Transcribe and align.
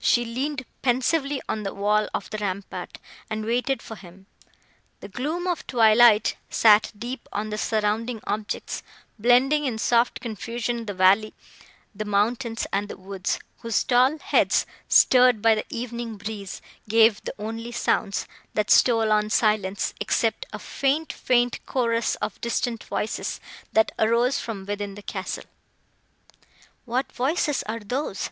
She 0.00 0.24
leaned 0.24 0.64
pensively 0.82 1.40
on 1.48 1.62
the 1.62 1.72
wall 1.72 2.08
of 2.12 2.28
the 2.30 2.38
rampart, 2.38 2.98
and 3.30 3.44
waited 3.44 3.80
for 3.80 3.94
him. 3.94 4.26
The 4.98 5.06
gloom 5.06 5.46
of 5.46 5.64
twilight 5.68 6.34
sat 6.50 6.90
deep 6.98 7.28
on 7.32 7.50
the 7.50 7.58
surrounding 7.58 8.20
objects, 8.26 8.82
blending 9.20 9.66
in 9.66 9.78
soft 9.78 10.18
confusion 10.20 10.86
the 10.86 10.94
valley, 10.94 11.32
the 11.94 12.04
mountains, 12.04 12.66
and 12.72 12.88
the 12.88 12.96
woods, 12.96 13.38
whose 13.58 13.84
tall 13.84 14.18
heads, 14.18 14.66
stirred 14.88 15.40
by 15.40 15.54
the 15.54 15.66
evening 15.70 16.16
breeze, 16.16 16.60
gave 16.88 17.22
the 17.22 17.34
only 17.38 17.70
sounds, 17.70 18.26
that 18.54 18.72
stole 18.72 19.12
on 19.12 19.30
silence, 19.30 19.94
except 20.00 20.44
a 20.52 20.58
faint, 20.58 21.12
faint 21.12 21.64
chorus 21.66 22.16
of 22.16 22.40
distant 22.40 22.82
voices, 22.82 23.40
that 23.74 23.92
arose 23.96 24.40
from 24.40 24.66
within 24.66 24.96
the 24.96 25.02
castle. 25.02 25.44
"What 26.84 27.12
voices 27.12 27.62
are 27.68 27.78
those?" 27.78 28.30